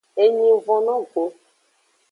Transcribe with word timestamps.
Enyi 0.23 0.45
ng 0.55 0.61
von 0.65 0.81
no 0.85 0.95
go. 1.11 1.23